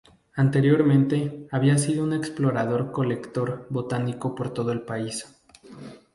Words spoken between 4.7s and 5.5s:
el país.